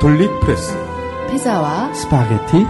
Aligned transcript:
돌리프레스 0.00 0.72
피자와 1.30 1.92
스파게티 1.94 2.64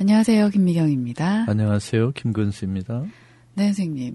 안녕하세요 0.00 0.48
김미경입니다. 0.50 1.44
안녕하세요. 1.48 2.12
김근수입니다. 2.12 3.04
네 3.54 3.64
선생님 3.66 4.14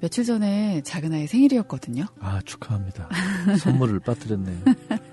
며칠 0.00 0.24
전에 0.24 0.80
작은 0.82 1.12
아이 1.12 1.26
생일이었거든요. 1.26 2.06
아, 2.20 2.40
축하합니다. 2.44 3.08
선물을 3.58 3.98
빠뜨렸네요. 4.00 4.58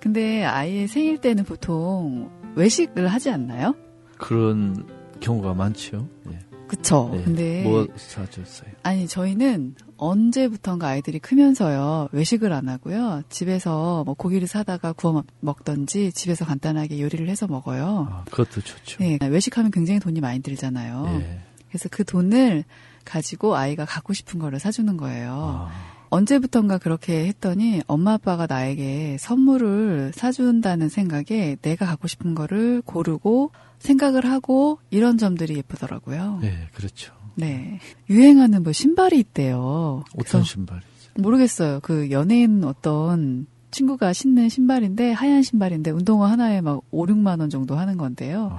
근데 0.00 0.44
아이의 0.44 0.88
생일 0.88 1.18
때는 1.18 1.44
보통 1.44 2.30
외식을 2.56 3.08
하지 3.08 3.30
않나요? 3.30 3.74
그런 4.18 4.86
경우가 5.20 5.54
많지요. 5.54 6.08
예. 6.32 6.38
그쵸. 6.66 7.10
예. 7.14 7.22
근데 7.24 7.62
뭐 7.64 7.86
사줬어요? 7.96 8.70
아니 8.84 9.06
저희는 9.08 9.74
언제부턴가 9.96 10.86
아이들이 10.86 11.18
크면서요 11.18 12.08
외식을 12.12 12.52
안 12.52 12.68
하고요 12.68 13.22
집에서 13.28 14.04
뭐 14.04 14.14
고기를 14.14 14.46
사다가 14.46 14.92
구워 14.92 15.12
먹- 15.14 15.26
먹던지 15.40 16.12
집에서 16.12 16.44
간단하게 16.44 17.00
요리를 17.00 17.28
해서 17.28 17.46
먹어요. 17.48 18.06
아, 18.10 18.24
그것도 18.30 18.60
좋죠. 18.62 18.98
네, 19.02 19.18
외식하면 19.20 19.70
굉장히 19.72 20.00
돈이 20.00 20.20
많이 20.20 20.40
들잖아요. 20.40 21.06
예. 21.20 21.40
그래서 21.68 21.88
그 21.90 22.04
돈을 22.04 22.64
가지고 23.04 23.56
아이가 23.56 23.84
갖고 23.84 24.12
싶은 24.12 24.38
거를 24.40 24.58
사주는 24.60 24.96
거예요. 24.96 25.68
아, 25.68 25.72
언제부턴가 26.10 26.78
그렇게 26.78 27.26
했더니 27.26 27.82
엄마 27.86 28.14
아빠가 28.14 28.46
나에게 28.48 29.16
선물을 29.18 30.12
사준다는 30.14 30.88
생각에 30.88 31.56
내가 31.62 31.86
갖고 31.86 32.08
싶은 32.08 32.34
거를 32.34 32.82
고르고 32.84 33.52
생각을 33.78 34.26
하고 34.26 34.78
이런 34.90 35.18
점들이 35.18 35.56
예쁘더라고요. 35.56 36.40
예, 36.42 36.68
그렇죠. 36.74 37.14
네. 37.36 37.78
유행하는 38.10 38.62
뭐 38.62 38.72
신발이 38.72 39.18
있대요. 39.18 40.04
어떤 40.18 40.42
신발이죠? 40.42 40.86
모르겠어요. 41.16 41.80
그 41.80 42.10
연예인 42.10 42.64
어떤 42.64 43.46
친구가 43.70 44.12
신는 44.12 44.48
신발인데 44.48 45.12
하얀 45.12 45.42
신발인데 45.42 45.92
운동화 45.92 46.30
하나에 46.30 46.60
막 46.60 46.82
5, 46.90 47.06
6만 47.06 47.40
원 47.40 47.50
정도 47.50 47.76
하는 47.76 47.96
건데요. 47.96 48.50
아, 48.52 48.58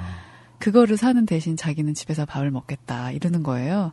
그거를 0.57 0.95
사는 0.95 1.25
대신 1.25 1.57
자기는 1.57 1.93
집에서 1.93 2.25
밥을 2.25 2.49
먹겠다 2.51 3.11
이러는 3.11 3.43
거예요. 3.43 3.91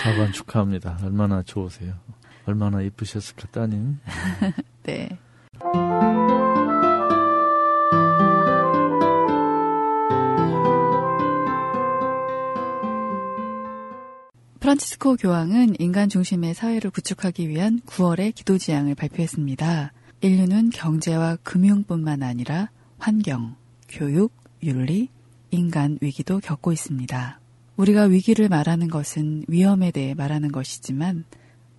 자관 0.00 0.32
축하합니다. 0.32 0.98
얼마나 1.02 1.42
좋으세요? 1.42 1.94
얼마나 2.46 2.82
이쁘셨을까, 2.82 3.48
따님? 3.48 3.98
네. 4.84 5.18
프란치스코 14.60 15.16
교황은 15.16 15.74
인간 15.80 16.08
중심의 16.08 16.54
사회를 16.54 16.90
구축하기 16.90 17.48
위한 17.48 17.80
9월의 17.80 18.34
기도 18.34 18.58
지향을 18.58 18.94
발표했습니다. 18.94 19.92
인류는 20.20 20.70
경제와 20.70 21.36
금융뿐만 21.42 22.22
아니라 22.22 22.70
환경, 22.96 23.56
교육, 23.88 24.32
윤리, 24.62 25.08
인간 25.50 25.98
위기도 26.00 26.38
겪고 26.38 26.70
있습니다. 26.70 27.40
우리가 27.76 28.04
위기를 28.04 28.48
말하는 28.48 28.86
것은 28.86 29.44
위험에 29.48 29.90
대해 29.90 30.14
말하는 30.14 30.52
것이지만 30.52 31.24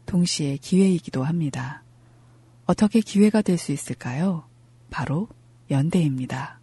동시에 0.06 0.58
기회이기도 0.58 1.24
합니다. 1.24 1.84
어떻게 2.66 3.02
기회가 3.02 3.42
될 3.42 3.58
수 3.58 3.72
있을까요? 3.72 4.44
바로 4.90 5.28
연대입니다. 5.70 6.60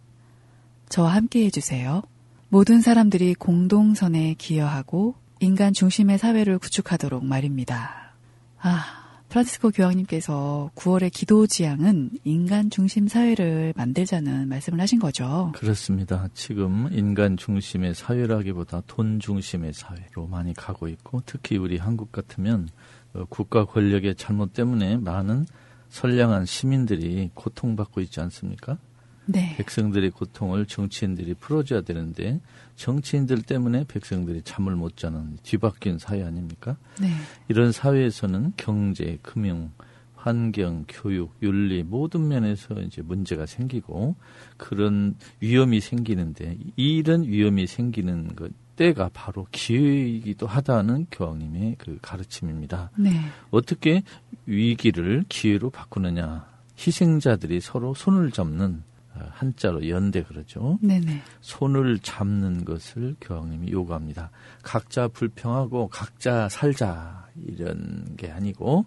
저와 0.89 1.13
함께 1.15 1.45
해주세요. 1.45 2.01
모든 2.49 2.81
사람들이 2.81 3.33
공동선에 3.35 4.35
기여하고 4.37 5.15
인간 5.39 5.73
중심의 5.73 6.17
사회를 6.17 6.59
구축하도록 6.59 7.25
말입니다. 7.25 8.13
아, 8.59 9.01
프란시스코 9.29 9.71
교황님께서 9.71 10.71
9월의 10.75 11.11
기도 11.13 11.47
지향은 11.47 12.09
인간 12.25 12.69
중심 12.69 13.07
사회를 13.07 13.73
만들자는 13.77 14.49
말씀을 14.49 14.81
하신 14.81 14.99
거죠. 14.99 15.53
그렇습니다. 15.55 16.27
지금 16.33 16.89
인간 16.91 17.37
중심의 17.37 17.95
사회라기보다 17.95 18.83
돈 18.87 19.19
중심의 19.21 19.71
사회로 19.73 20.27
많이 20.29 20.53
가고 20.53 20.89
있고, 20.89 21.23
특히 21.25 21.55
우리 21.57 21.77
한국 21.77 22.11
같으면 22.11 22.67
어, 22.67 23.00
국가 23.29 23.65
권력의 23.65 24.15
잘못 24.15 24.53
때문에 24.53 24.97
많은 24.97 25.45
선량한 25.89 26.45
시민들이 26.45 27.29
고통받고 27.33 28.01
있지 28.01 28.19
않습니까? 28.21 28.77
네. 29.25 29.55
백성들의 29.57 30.11
고통을 30.11 30.65
정치인들이 30.65 31.35
풀어줘야 31.35 31.81
되는데 31.81 32.39
정치인들 32.75 33.43
때문에 33.43 33.85
백성들이 33.87 34.41
잠을 34.43 34.75
못 34.75 34.97
자는 34.97 35.37
뒤바뀐 35.43 35.97
사회 35.97 36.23
아닙니까? 36.23 36.77
네. 36.99 37.09
이런 37.47 37.71
사회에서는 37.71 38.53
경제, 38.57 39.19
금융, 39.21 39.71
환경, 40.15 40.85
교육, 40.87 41.35
윤리 41.41 41.83
모든 41.83 42.27
면에서 42.27 42.79
이제 42.81 43.01
문제가 43.01 43.45
생기고 43.45 44.15
그런 44.57 45.15
위험이 45.39 45.79
생기는데 45.79 46.57
이런 46.75 47.23
위험이 47.23 47.67
생기는 47.67 48.35
것 48.35 48.51
때가 48.81 49.11
바로 49.13 49.45
기회이기도 49.51 50.47
하다는 50.47 51.05
교황님의 51.11 51.75
그 51.77 51.99
가르침입니다. 52.01 52.89
네. 52.97 53.11
어떻게 53.51 54.01
위기를 54.47 55.23
기회로 55.29 55.69
바꾸느냐? 55.69 56.47
희생자들이 56.79 57.61
서로 57.61 57.93
손을 57.93 58.31
잡는 58.31 58.81
어, 59.13 59.19
한자로 59.33 59.87
연대 59.87 60.23
그러죠. 60.23 60.79
네네. 60.81 61.21
손을 61.41 61.99
잡는 61.99 62.65
것을 62.65 63.15
교황님이 63.21 63.71
요구합니다. 63.71 64.31
각자 64.63 65.07
불평하고 65.07 65.89
각자 65.89 66.49
살자 66.49 67.27
이런 67.35 68.15
게 68.17 68.31
아니고 68.31 68.85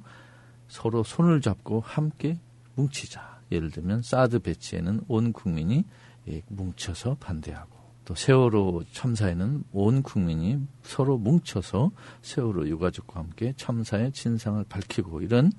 서로 0.66 1.04
손을 1.04 1.40
잡고 1.40 1.82
함께 1.86 2.40
뭉치자. 2.74 3.38
예를 3.52 3.70
들면 3.70 4.02
사드 4.02 4.40
배치에는 4.40 5.02
온 5.06 5.32
국민이 5.32 5.84
예, 6.26 6.42
뭉쳐서 6.48 7.18
반대하고 7.20 7.73
또 8.04 8.14
세월호 8.14 8.84
참사에는 8.92 9.64
온 9.72 10.02
국민이 10.02 10.58
서로 10.82 11.16
뭉쳐서 11.18 11.90
세월호 12.22 12.68
유가족과 12.68 13.20
함께 13.20 13.54
참사의 13.56 14.12
진상을 14.12 14.62
밝히고 14.68 15.22
이런 15.22 15.52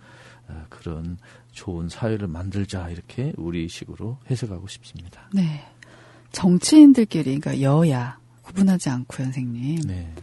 어, 0.47 0.65
그런 0.69 1.17
좋은 1.51 1.89
사회를 1.89 2.27
만들자 2.27 2.89
이렇게 2.89 3.33
우리식으로 3.37 4.19
해석하고 4.29 4.67
싶습니다. 4.67 5.29
네. 5.33 5.65
정치인들끼리, 6.31 7.39
그러니까 7.39 7.61
여야, 7.61 8.19
구분하지 8.41 8.89
않고, 8.89 9.15
선생님. 9.15 9.81
네. 9.87 10.13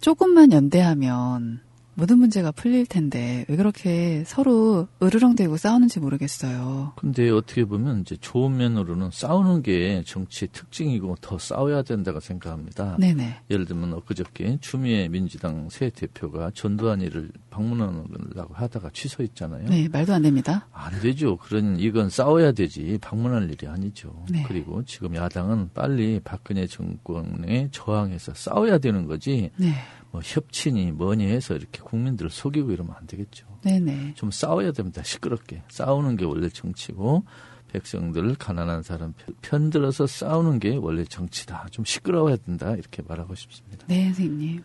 조금만 0.00 0.52
연대하면 0.52 1.60
모든 1.94 2.18
문제가 2.18 2.50
풀릴 2.52 2.86
텐데, 2.86 3.44
왜 3.48 3.56
그렇게 3.56 4.24
서로 4.26 4.88
으르렁대고 5.02 5.56
싸우는지 5.56 6.00
모르겠어요. 6.00 6.92
근데 6.96 7.28
어떻게 7.30 7.64
보면 7.64 8.00
이제 8.00 8.16
좋은 8.20 8.56
면으로는 8.56 9.10
싸우는 9.12 9.62
게 9.62 10.02
정치의 10.06 10.48
특징이고 10.52 11.16
더 11.20 11.38
싸워야 11.38 11.82
된다고 11.82 12.20
생각합니다. 12.20 12.96
네네. 12.98 13.40
예를 13.50 13.66
들면 13.66 13.92
엊그저께 13.94 14.58
추미애 14.60 15.08
민주당 15.08 15.68
새 15.68 15.90
대표가 15.90 16.50
전두환이를 16.54 17.30
방문하려고 17.50 18.54
하다가 18.54 18.90
취소했잖아요. 18.92 19.68
네, 19.68 19.88
말도 19.88 20.14
안 20.14 20.22
됩니다. 20.22 20.68
안 20.72 20.98
되죠. 21.00 21.36
그런 21.36 21.78
이건 21.78 22.08
싸워야 22.08 22.52
되지 22.52 22.98
방문할 23.00 23.50
일이 23.50 23.66
아니죠. 23.66 24.24
네. 24.30 24.44
그리고 24.46 24.84
지금 24.84 25.14
야당은 25.14 25.70
빨리 25.74 26.20
박근혜 26.22 26.66
정권에 26.66 27.68
저항해서 27.72 28.32
싸워야 28.34 28.78
되는 28.78 29.06
거지. 29.06 29.50
네. 29.56 29.74
뭐 30.10 30.20
협친이 30.24 30.92
뭐니 30.92 31.26
해서 31.26 31.54
이렇게 31.54 31.80
국민들을 31.82 32.30
속이고 32.30 32.72
이러면 32.72 32.94
안 32.98 33.06
되겠죠. 33.06 33.46
네네. 33.62 34.14
좀 34.14 34.30
싸워야 34.30 34.72
됩니다. 34.72 35.02
시끄럽게. 35.02 35.62
싸우는 35.68 36.16
게 36.16 36.24
원래 36.24 36.48
정치고 36.48 37.24
백성들 37.68 38.34
가난한 38.34 38.82
사람 38.82 39.12
편- 39.12 39.36
편들어서 39.42 40.06
싸우는 40.08 40.58
게 40.58 40.74
원래 40.76 41.04
정치다. 41.04 41.68
좀 41.70 41.84
시끄러워야 41.84 42.36
된다. 42.36 42.72
이렇게 42.74 43.02
말하고 43.06 43.34
싶습니다. 43.36 43.86
네, 43.86 44.04
선생님. 44.06 44.62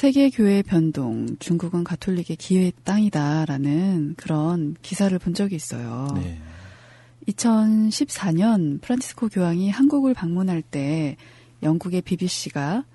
세계교회 0.00 0.62
변동, 0.62 1.26
중국은 1.40 1.84
가톨릭의 1.84 2.36
기회의 2.38 2.72
땅이다라는 2.84 4.14
그런 4.16 4.74
기사를 4.80 5.16
본 5.18 5.34
적이 5.34 5.56
있어요. 5.56 6.08
네. 6.14 6.40
2014년 7.28 8.80
프란치스코 8.80 9.28
교황이 9.28 9.68
한국을 9.68 10.14
방문할 10.14 10.62
때 10.62 11.18
영국의 11.62 12.00
BBC가 12.00 12.86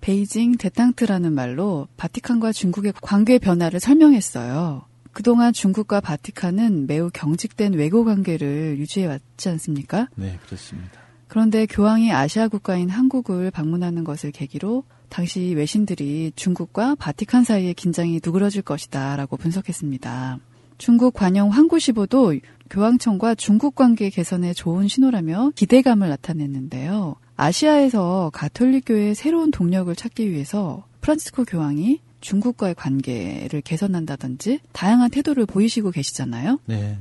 베이징 0.00 0.56
데탕트라는 0.56 1.34
말로 1.34 1.88
바티칸과 1.98 2.52
중국의 2.52 2.94
관계 3.02 3.38
변화를 3.38 3.78
설명했어요. 3.78 4.86
그동안 5.12 5.52
중국과 5.52 6.00
바티칸은 6.00 6.86
매우 6.86 7.10
경직된 7.12 7.74
외교 7.74 8.02
관계를 8.02 8.78
유지해 8.78 9.04
왔지 9.04 9.50
않습니까? 9.50 10.08
네, 10.14 10.38
그렇습니다. 10.46 11.02
그런데 11.28 11.66
교황이 11.66 12.14
아시아 12.14 12.48
국가인 12.48 12.88
한국을 12.88 13.50
방문하는 13.50 14.04
것을 14.04 14.32
계기로 14.32 14.84
당시 15.08 15.54
외신들이 15.54 16.32
중국과 16.36 16.96
바티칸 16.96 17.44
사이의 17.44 17.74
긴장이 17.74 18.20
누그러질 18.24 18.62
것이다라고 18.62 19.36
분석했습니다. 19.36 20.38
중국 20.78 21.14
관영 21.14 21.50
황구시보도 21.50 22.34
교황청과 22.68 23.34
중국 23.34 23.74
관계 23.74 24.10
개선에 24.10 24.52
좋은 24.52 24.88
신호라며 24.88 25.52
기대감을 25.54 26.08
나타냈는데요. 26.08 27.16
아시아에서 27.36 28.30
가톨릭교회의 28.34 29.14
새로운 29.14 29.50
동력을 29.50 29.94
찾기 29.94 30.30
위해서 30.30 30.84
프란치스코 31.00 31.44
교황이 31.44 32.00
중국과의 32.20 32.74
관계를 32.74 33.60
개선한다든지 33.60 34.60
다양한 34.72 35.10
태도를 35.10 35.46
보이시고 35.46 35.90
계시잖아요. 35.92 36.58
네. 36.66 36.98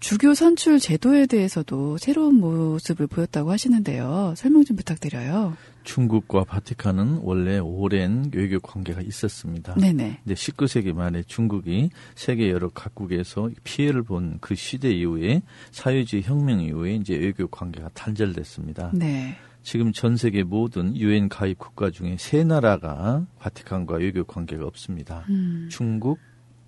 주교 0.00 0.34
선출 0.34 0.80
제도에 0.80 1.26
대해서도 1.26 1.98
새로운 1.98 2.40
모습을 2.40 3.06
보였다고 3.06 3.52
하시는데요. 3.52 4.34
설명 4.36 4.64
좀 4.64 4.76
부탁드려요. 4.76 5.56
중국과 5.84 6.44
바티칸은 6.44 7.20
원래 7.22 7.58
오랜 7.58 8.30
외교 8.34 8.60
관계가 8.60 9.00
있었습니다. 9.00 9.74
네네. 9.74 10.20
근데 10.24 10.34
19세기 10.34 10.92
말에 10.92 11.22
중국이 11.24 11.90
세계 12.14 12.50
여러 12.50 12.68
각국에서 12.68 13.50
피해를 13.64 14.02
본 14.02 14.32
그 14.40 14.54
시대 14.54 14.90
이후에 14.90 15.42
사회주의 15.70 16.22
혁명 16.22 16.60
이후에 16.60 16.94
이제 16.96 17.16
외교 17.16 17.46
관계가 17.46 17.90
단절됐습니다. 17.94 18.92
네. 18.94 19.36
지금 19.62 19.92
전 19.92 20.16
세계 20.16 20.42
모든 20.42 20.96
유엔 20.96 21.28
가입 21.28 21.58
국가 21.58 21.90
중에 21.90 22.16
세 22.18 22.42
나라가 22.44 23.24
바티칸과 23.38 23.96
외교 23.96 24.24
관계가 24.24 24.66
없습니다. 24.66 25.24
음, 25.28 25.68
중국, 25.70 26.18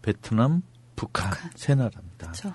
베트남, 0.02 0.62
북한, 0.94 1.30
북한. 1.30 1.50
세 1.56 1.74
나라입니다. 1.74 2.30
그렇죠. 2.30 2.54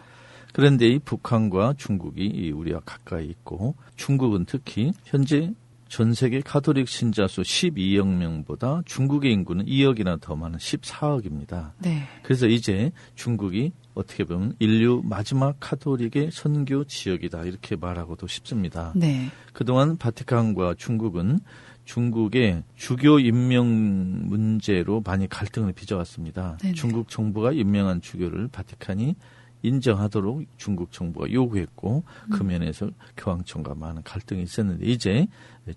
그런데 0.53 0.87
이 0.87 0.99
북한과 0.99 1.75
중국이 1.77 2.25
이 2.25 2.51
우리와 2.51 2.79
가까이 2.85 3.25
있고 3.27 3.75
중국은 3.97 4.45
특히 4.45 4.93
현재 5.03 5.53
전 5.89 6.13
세계 6.13 6.39
가톨릭 6.39 6.87
신자 6.87 7.27
수 7.27 7.41
12억 7.41 8.07
명보다 8.07 8.83
중국의 8.85 9.33
인구는 9.33 9.65
2억이나 9.65 10.21
더 10.21 10.35
많은 10.35 10.59
14억입니다. 10.59 11.71
네. 11.79 12.03
그래서 12.21 12.47
이제 12.47 12.91
중국이 13.15 13.71
어떻게 13.95 14.23
보면 14.23 14.55
인류 14.59 15.01
마지막 15.03 15.57
카톨릭의 15.59 16.29
선교 16.31 16.83
지역이다 16.83 17.43
이렇게 17.43 17.75
말하고도 17.75 18.27
싶습니다. 18.27 18.93
네. 18.95 19.29
그동안 19.51 19.97
바티칸과 19.97 20.75
중국은 20.77 21.39
중국의 21.85 22.63
주교 22.75 23.19
임명 23.19 24.29
문제로 24.29 25.01
많이 25.03 25.27
갈등을 25.27 25.73
빚어왔습니다. 25.73 26.59
네네. 26.61 26.75
중국 26.75 27.09
정부가 27.09 27.51
임명한 27.51 28.01
주교를 28.01 28.47
바티칸이 28.49 29.15
인정하도록 29.61 30.45
중국 30.57 30.91
정부가 30.91 31.31
요구했고 31.31 32.03
음. 32.25 32.29
그 32.31 32.43
면에서 32.43 32.89
교황청과 33.17 33.75
많은 33.75 34.03
갈등이 34.03 34.43
있었는데 34.43 34.85
이제 34.85 35.27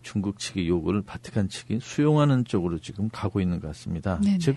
중국 0.03 0.39
측의 0.39 0.69
요구를 0.69 1.03
바티칸 1.03 1.49
측이 1.49 1.81
수용하는 1.81 2.45
쪽으로 2.45 2.79
지금 2.79 3.09
가고 3.11 3.41
있는 3.41 3.61
것 3.61 3.69
같습니다. 3.69 4.21
네네. 4.21 4.39
즉 4.39 4.57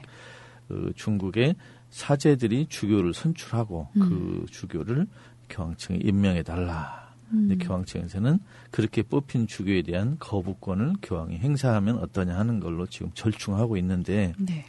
어, 0.69 0.89
중국의 0.95 1.55
사제들이 1.89 2.67
주교를 2.69 3.13
선출하고 3.13 3.87
음. 3.97 3.99
그 3.99 4.45
주교를 4.51 5.07
교황청에 5.49 5.99
임명해 6.03 6.43
달라. 6.43 7.13
근데 7.29 7.55
음. 7.55 7.59
교황청에서는 7.59 8.39
그렇게 8.71 9.01
뽑힌 9.01 9.47
주교에 9.47 9.81
대한 9.81 10.17
거부권을 10.19 10.93
교황이 11.01 11.37
행사하면 11.37 11.97
어떠냐 11.99 12.37
하는 12.37 12.59
걸로 12.59 12.85
지금 12.85 13.11
절충하고 13.13 13.77
있는데 13.77 14.33
네. 14.37 14.65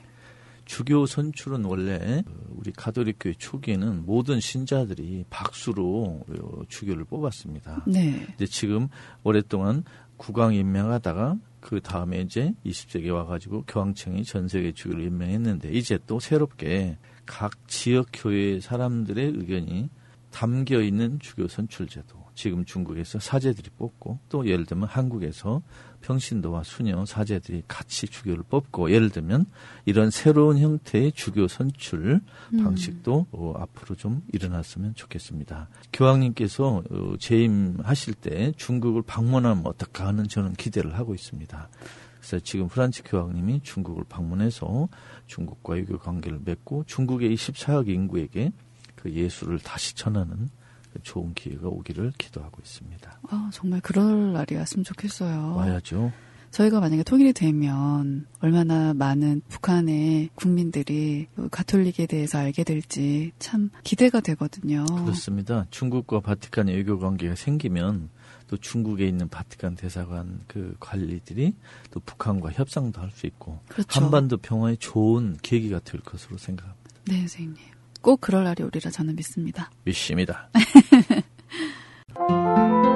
주교 0.65 1.07
선출은 1.07 1.65
원래 1.65 2.23
어, 2.27 2.33
우리 2.57 2.73
가톨릭 2.73 3.17
교회 3.21 3.35
초기에는 3.35 4.05
모든 4.05 4.41
신자들이 4.41 5.25
박수로 5.31 6.25
어, 6.29 6.63
주교를 6.69 7.05
뽑았습니다. 7.05 7.85
네. 7.87 8.25
근데 8.27 8.47
지금 8.47 8.89
오랫동안 9.23 9.85
국왕 10.17 10.55
임명하다가 10.55 11.37
그 11.61 11.81
다음에 11.81 12.21
이제 12.21 12.55
20세기에 12.65 13.13
와가지고 13.13 13.65
교황청이 13.67 14.25
전 14.25 14.49
세계 14.49 14.73
주교를 14.73 15.05
임명했는데 15.05 15.71
이제 15.73 15.99
또 16.07 16.21
새롭게 16.21 16.97
각 17.25 17.53
지역 17.67 18.07
교회 18.13 18.61
사람들의 18.61 19.33
의견이 19.37 19.91
담겨 20.31 20.81
있는 20.81 21.19
주교 21.19 21.49
선출제도. 21.49 22.25
지금 22.35 22.65
중국에서 22.65 23.19
사제들이 23.19 23.71
뽑고 23.79 24.19
또 24.29 24.47
예를 24.47 24.67
들면 24.67 24.89
한국에서 24.89 25.63
평신도와 26.01 26.63
수녀 26.65 27.05
사제들이 27.05 27.63
같이 27.69 28.07
주교를 28.07 28.45
뽑고 28.49 28.91
예를 28.91 29.11
들면 29.11 29.47
이런 29.85 30.11
새로운 30.11 30.59
형태의 30.59 31.13
주교 31.13 31.49
선출 31.49 32.21
음. 32.53 32.65
방식도 32.65 33.27
어, 33.33 33.55
앞으로 33.59 33.95
좀 33.97 34.23
일어났으면 34.33 34.95
좋겠습니다. 34.95 35.69
교황님께서 35.93 36.83
어, 36.91 37.15
재임하실 37.19 38.15
때 38.15 38.53
중국을 38.57 39.03
방문하면 39.03 39.67
어떨까 39.67 40.07
하는 40.07 40.29
저는 40.29 40.55
기대를 40.55 40.99
하고 40.99 41.15
있습니다. 41.15 41.69
그래서 42.19 42.41
지금 42.41 42.69
프란치 42.69 43.03
교황님이 43.03 43.61
중국을 43.63 44.05
방문해서 44.09 44.89
중국과 45.27 45.75
외교 45.75 45.99
관계를 45.99 46.41
맺고 46.45 46.85
중국의 46.87 47.35
24억 47.35 47.89
인구에게 47.89 48.53
그 48.97 49.13
예수를 49.13 49.61
다시 49.61 49.95
전하는 49.95 50.37
그 50.39 50.66
좋은 51.03 51.35
기회가 51.35 51.69
오기를 51.69 52.13
기도하고 52.19 52.59
있습니다. 52.63 53.21
아, 53.31 53.51
정말 53.53 53.81
그럴 53.81 54.33
날이 54.33 54.55
왔으면 54.57 54.85
좋겠어요. 54.85 55.55
와야죠. 55.57 56.13
저희가 56.53 56.81
만약에 56.81 57.03
통일이 57.03 57.33
되면 57.35 58.25
얼마나 58.41 58.95
많은 58.95 59.43
북한의 59.49 60.31
국민들이 60.37 61.27
가톨릭에 61.51 62.07
대해서 62.07 62.39
알게 62.39 62.65
될지 62.65 63.33
참 63.39 63.69
기대가 63.85 64.21
되거든요. 64.21 64.87
그렇습니다. 64.87 65.67
중국과 65.71 66.21
바티칸의 66.21 66.75
외교 66.77 66.99
관계가 66.99 67.35
생기면 67.35 68.09
또 68.49 68.57
중국에 68.57 69.07
있는 69.07 69.29
바티칸 69.29 69.75
대사관 69.75 70.41
그 70.47 70.77
관리들이 70.79 71.53
또 71.91 72.01
북한과 72.01 72.53
협상도 72.53 73.03
할 73.03 73.11
수 73.11 73.27
있고 73.27 73.59
그렇죠. 73.69 74.01
한반도 74.01 74.37
평화에 74.39 74.77
좋은 74.77 75.37
계기가 75.43 75.81
될 75.81 76.01
것으로 76.01 76.39
생각합니다. 76.39 76.91
네, 77.07 77.19
선생님. 77.19 77.57
꼭 78.01 78.21
그럴 78.21 78.45
날이 78.45 78.63
오리라 78.63 78.91
저는 78.91 79.17
믿습니다. 79.17 79.71
믿습니다. 79.85 80.49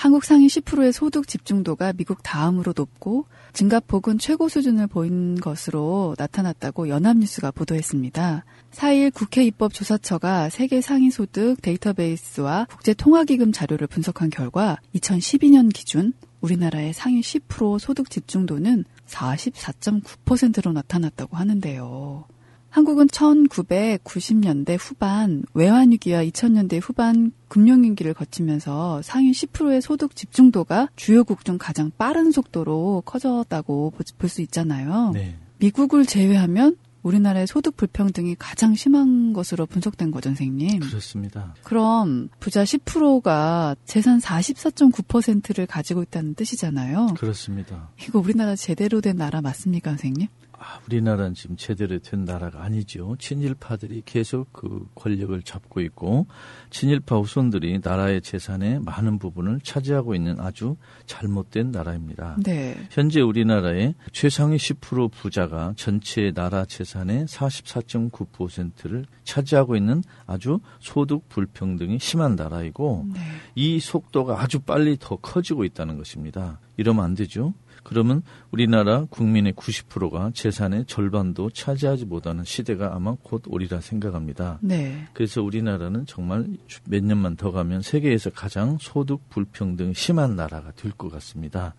한국 0.00 0.24
상위 0.24 0.46
10%의 0.46 0.94
소득 0.94 1.28
집중도가 1.28 1.92
미국 1.92 2.22
다음으로 2.22 2.72
높고 2.74 3.26
증가폭은 3.52 4.18
최고 4.18 4.48
수준을 4.48 4.86
보인 4.86 5.34
것으로 5.34 6.14
나타났다고 6.16 6.88
연합뉴스가 6.88 7.50
보도했습니다. 7.50 8.46
4일 8.70 9.12
국회 9.12 9.44
입법조사처가 9.44 10.48
세계 10.48 10.80
상위 10.80 11.10
소득 11.10 11.60
데이터베이스와 11.60 12.64
국제통화기금 12.70 13.52
자료를 13.52 13.88
분석한 13.88 14.30
결과 14.30 14.78
2012년 14.94 15.70
기준 15.70 16.14
우리나라의 16.40 16.92
상위 16.92 17.20
10% 17.20 17.78
소득 17.78 18.10
집중도는 18.10 18.84
44.9%로 19.06 20.72
나타났다고 20.72 21.36
하는데요. 21.36 22.24
한국은 22.70 23.08
1990년대 23.08 24.76
후반 24.78 25.42
외환위기와 25.54 26.22
2000년대 26.22 26.80
후반 26.80 27.32
금융위기를 27.48 28.14
거치면서 28.14 29.02
상위 29.02 29.32
10%의 29.32 29.82
소득 29.82 30.14
집중도가 30.14 30.88
주요국 30.94 31.44
중 31.44 31.58
가장 31.58 31.90
빠른 31.98 32.30
속도로 32.30 33.02
커졌다고 33.04 33.92
볼 34.18 34.28
수 34.28 34.40
있잖아요. 34.42 35.10
네. 35.12 35.36
미국을 35.58 36.06
제외하면 36.06 36.76
우리나라의 37.02 37.46
소득 37.46 37.76
불평등이 37.76 38.36
가장 38.38 38.74
심한 38.74 39.32
것으로 39.32 39.66
분석된 39.66 40.10
거죠, 40.10 40.30
선생님. 40.30 40.80
그렇습니다. 40.80 41.54
그럼 41.64 42.28
부자 42.40 42.64
10%가 42.64 43.76
재산 43.84 44.18
44.9%를 44.18 45.66
가지고 45.66 46.02
있다는 46.02 46.34
뜻이잖아요. 46.34 47.14
그렇습니다. 47.18 47.90
이거 48.06 48.18
우리나라 48.18 48.54
제대로 48.56 49.00
된 49.00 49.16
나라 49.16 49.40
맞습니까, 49.40 49.90
선생님? 49.90 50.28
아, 50.62 50.78
우리나라는 50.86 51.32
지금 51.32 51.56
제대로 51.56 51.98
된 52.00 52.26
나라가 52.26 52.62
아니죠. 52.62 53.16
친일파들이 53.18 54.02
계속 54.04 54.52
그 54.52 54.86
권력을 54.94 55.40
잡고 55.40 55.80
있고 55.80 56.26
친일파 56.68 57.16
후손들이 57.16 57.80
나라의 57.82 58.20
재산의 58.20 58.80
많은 58.80 59.18
부분을 59.18 59.60
차지하고 59.62 60.14
있는 60.14 60.38
아주 60.38 60.76
잘못된 61.06 61.70
나라입니다. 61.70 62.36
네. 62.44 62.76
현재 62.90 63.22
우리나라의 63.22 63.94
최상위 64.12 64.58
10% 64.58 65.10
부자가 65.10 65.72
전체 65.76 66.30
나라 66.32 66.66
재산의 66.66 67.24
44.9%를 67.24 69.06
차지하고 69.24 69.76
있는 69.76 70.02
아주 70.26 70.60
소득 70.78 71.26
불평등이 71.30 71.98
심한 71.98 72.36
나라이고 72.36 73.06
네. 73.14 73.20
이 73.54 73.80
속도가 73.80 74.42
아주 74.42 74.60
빨리 74.60 74.98
더 75.00 75.16
커지고 75.16 75.64
있다는 75.64 75.96
것입니다. 75.96 76.60
이러면 76.76 77.02
안 77.02 77.14
되죠. 77.14 77.54
그러면 77.90 78.22
우리나라 78.52 79.04
국민의 79.06 79.52
90%가 79.54 80.30
재산의 80.32 80.84
절반도 80.86 81.50
차지하지 81.50 82.04
못하는 82.04 82.44
시대가 82.44 82.94
아마 82.94 83.16
곧 83.20 83.42
오리라 83.48 83.80
생각합니다. 83.80 84.60
네. 84.62 85.08
그래서 85.12 85.42
우리나라는 85.42 86.06
정말 86.06 86.46
몇 86.84 87.02
년만 87.02 87.34
더 87.34 87.50
가면 87.50 87.82
세계에서 87.82 88.30
가장 88.30 88.78
소득 88.80 89.28
불평등이 89.28 89.94
심한 89.94 90.36
나라가 90.36 90.70
될 90.70 90.92
것 90.92 91.10
같습니다. 91.10 91.74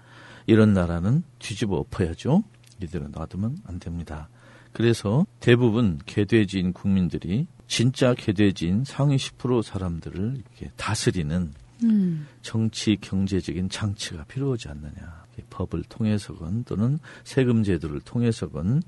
이런 0.47 0.73
나라는 0.73 1.23
뒤집어 1.39 1.77
엎어야죠. 1.77 2.43
이대로 2.83 3.07
놔두면 3.07 3.59
안 3.65 3.79
됩니다. 3.79 4.27
그래서 4.73 5.25
대부분 5.39 5.97
개돼지인 6.05 6.73
국민들이 6.73 7.47
진짜 7.67 8.13
개돼지인 8.13 8.83
상위 8.83 9.15
10% 9.15 9.63
사람들을 9.63 10.35
이렇게 10.35 10.71
다스리는 10.75 11.53
음. 11.85 12.27
정치 12.41 12.97
경제적인 12.99 13.69
장치가 13.69 14.25
필요하지 14.25 14.67
않느냐. 14.67 15.20
법을 15.49 15.83
통해서건 15.83 16.63
또는 16.65 16.99
세금 17.23 17.63
제도를 17.63 18.01
통해서건 18.01 18.81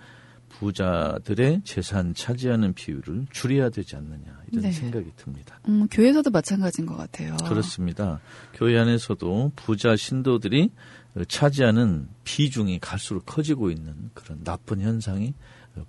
부자들의 0.50 1.62
재산 1.64 2.14
차지하는 2.14 2.74
비율을 2.74 3.26
줄여야 3.32 3.70
되지 3.70 3.96
않느냐 3.96 4.42
이런 4.52 4.64
네. 4.64 4.72
생각이 4.72 5.12
듭니다. 5.16 5.60
음, 5.68 5.88
교회에서도 5.90 6.30
마찬가지인 6.30 6.86
것 6.86 6.96
같아요. 6.96 7.36
그렇습니다. 7.38 8.20
교회 8.54 8.78
안에서도 8.78 9.54
부자 9.56 9.96
신도들이 9.96 10.72
차지하는 11.28 12.08
비중이 12.24 12.80
갈수록 12.80 13.26
커지고 13.26 13.72
있는 13.72 14.12
그런 14.14 14.44
나쁜 14.44 14.82
현상이 14.82 15.34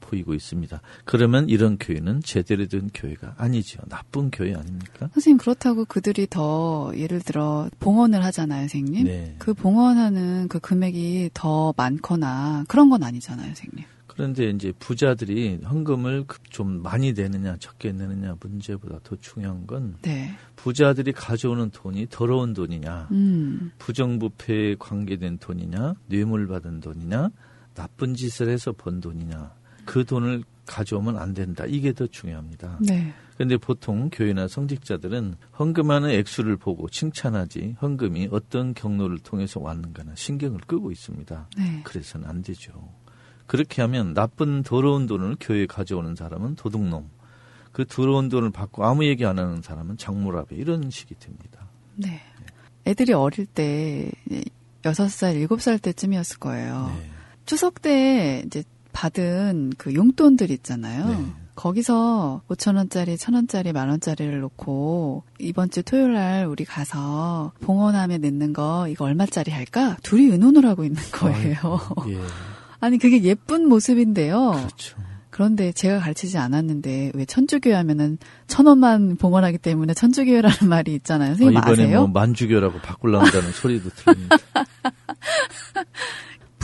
보이고 0.00 0.34
있습니다. 0.34 0.80
그러면 1.04 1.48
이런 1.48 1.78
교회는 1.78 2.22
제대로 2.22 2.66
된 2.66 2.90
교회가 2.92 3.34
아니죠. 3.38 3.80
나쁜 3.88 4.30
교회 4.30 4.54
아닙니까? 4.54 5.10
선생님 5.12 5.38
그렇다고 5.38 5.84
그들이 5.84 6.26
더 6.28 6.92
예를 6.96 7.20
들어 7.20 7.68
봉헌을 7.80 8.24
하잖아요, 8.24 8.62
선생님. 8.62 9.06
네. 9.06 9.36
그 9.38 9.54
봉헌하는 9.54 10.48
그 10.48 10.58
금액이 10.58 11.30
더 11.34 11.74
많거나 11.76 12.64
그런 12.68 12.90
건 12.90 13.02
아니잖아요, 13.02 13.46
선생님. 13.46 13.84
그런데 14.14 14.50
이제 14.50 14.72
부자들이 14.78 15.60
헌금을 15.64 16.26
그좀 16.26 16.82
많이 16.82 17.12
내느냐 17.12 17.56
적게 17.58 17.92
내느냐 17.92 18.36
문제보다 18.38 19.00
더 19.02 19.16
중요한 19.16 19.66
건 19.66 19.96
네. 20.02 20.30
부자들이 20.54 21.12
가져오는 21.12 21.70
돈이 21.70 22.06
더러운 22.10 22.54
돈이냐 22.54 23.08
음. 23.10 23.72
부정부패에 23.78 24.76
관계된 24.78 25.38
돈이냐 25.38 25.94
뇌물 26.06 26.46
받은 26.46 26.80
돈이냐 26.80 27.30
나쁜 27.74 28.14
짓을 28.14 28.48
해서 28.48 28.72
번 28.72 29.00
돈이냐 29.00 29.52
그 29.84 30.04
돈을 30.04 30.44
가져오면 30.66 31.18
안 31.18 31.34
된다 31.34 31.64
이게 31.66 31.92
더 31.92 32.06
중요합니다. 32.06 32.78
네. 32.80 33.12
그런데 33.34 33.56
보통 33.56 34.10
교회나 34.10 34.48
성직자들은 34.48 35.36
헌금하는 35.58 36.10
액수를 36.10 36.56
보고 36.56 36.88
칭찬하지 36.88 37.76
헌금이 37.82 38.28
어떤 38.30 38.74
경로를 38.74 39.18
통해서 39.18 39.60
왔는가는 39.60 40.14
신경을 40.14 40.60
끄고 40.66 40.92
있습니다. 40.92 41.48
네. 41.58 41.80
그래서는 41.84 42.28
안 42.28 42.42
되죠. 42.42 42.72
그렇게 43.46 43.82
하면 43.82 44.14
나쁜 44.14 44.62
더러운 44.62 45.06
돈을 45.06 45.36
교회에 45.40 45.66
가져오는 45.66 46.14
사람은 46.14 46.54
도둑놈, 46.54 47.10
그 47.72 47.84
더러운 47.84 48.28
돈을 48.28 48.50
받고 48.50 48.84
아무 48.84 49.04
얘기 49.04 49.26
안 49.26 49.38
하는 49.38 49.60
사람은 49.60 49.98
장물아배 49.98 50.56
이런 50.56 50.90
식이 50.90 51.16
됩니다. 51.18 51.68
네. 51.96 52.20
애들이 52.86 53.12
어릴 53.12 53.46
때 53.46 54.10
여섯 54.84 55.08
살, 55.08 55.36
일곱 55.36 55.60
살 55.60 55.78
때쯤이었을 55.78 56.38
거예요. 56.38 56.92
네. 56.96 57.10
추석 57.46 57.82
때 57.82 58.42
이제 58.46 58.62
받은 59.04 59.74
그 59.76 59.94
용돈들 59.94 60.50
있잖아요. 60.50 61.08
네. 61.08 61.26
거기서 61.56 62.40
5천 62.48 62.76
원짜리, 62.76 63.18
천 63.18 63.34
원짜리, 63.34 63.72
만 63.72 63.88
원짜리를 63.88 64.40
놓고 64.40 65.24
이번 65.38 65.70
주 65.70 65.82
토요일 65.82 66.14
날 66.14 66.46
우리 66.46 66.64
가서 66.64 67.52
봉헌함에 67.60 68.18
넣는 68.18 68.54
거 68.54 68.88
이거 68.88 69.04
얼마짜리 69.04 69.52
할까? 69.52 69.96
둘이 70.02 70.24
의논을 70.30 70.64
하고 70.64 70.84
있는 70.84 71.00
거예요. 71.12 71.56
아이고, 71.62 71.78
예, 72.10 72.18
아니 72.80 72.98
그게 72.98 73.22
예쁜 73.22 73.68
모습인데요. 73.68 74.52
그렇죠. 74.52 74.96
그런데 75.28 75.72
제가 75.72 75.98
가르치지 75.98 76.38
않았는데 76.38 77.12
왜 77.14 77.24
천주교회 77.26 77.74
하면은 77.74 78.18
천 78.46 78.66
원만 78.66 79.16
봉헌하기 79.16 79.58
때문에 79.58 79.92
천주교회라는 79.92 80.56
말이 80.70 80.94
있잖아요. 80.94 81.32
어, 81.32 81.34
선생님 81.34 81.58
이번에 81.58 81.72
아세요? 81.72 82.00
뭐 82.00 82.08
만주교라고 82.08 82.78
바꾸려는다는 82.78 83.52
소리도 83.52 83.90
들립니다. 83.90 84.36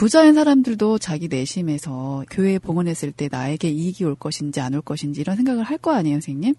부자인 0.01 0.33
사람들도 0.33 0.97
자기 0.97 1.27
내심에서 1.27 2.23
교회에 2.31 2.57
봉헌했을 2.57 3.11
때 3.11 3.29
나에게 3.31 3.69
이익이 3.69 4.03
올 4.03 4.15
것인지 4.15 4.59
안 4.59 4.73
올 4.73 4.81
것인지 4.81 5.21
이런 5.21 5.35
생각을 5.35 5.61
할 5.63 5.77
거 5.77 5.93
아니에요, 5.93 6.15
선생님? 6.15 6.55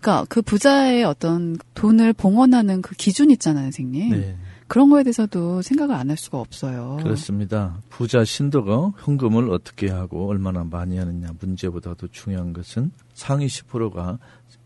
그러니까 0.00 0.24
그 0.30 0.40
부자의 0.40 1.04
어떤 1.04 1.58
돈을 1.74 2.14
봉헌하는 2.14 2.80
그 2.80 2.94
기준 2.94 3.30
있잖아요, 3.32 3.64
선생님. 3.64 4.10
네, 4.12 4.36
그런 4.68 4.90
거에 4.90 5.02
대해서도 5.04 5.62
생각을 5.62 5.94
안 5.94 6.10
할 6.10 6.16
수가 6.16 6.38
없어요. 6.38 6.98
그렇습니다. 7.02 7.78
부자 7.90 8.24
신도가 8.24 8.92
현금을 9.04 9.50
어떻게 9.50 9.88
하고 9.90 10.28
얼마나 10.28 10.64
많이 10.64 10.98
하느냐 10.98 11.30
문제보다도 11.40 12.08
중요한 12.08 12.52
것은 12.52 12.90
상위 13.14 13.46
10%가 13.46 14.18